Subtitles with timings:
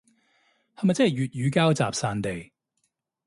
[0.77, 2.51] 係咪即係粵語膠集散地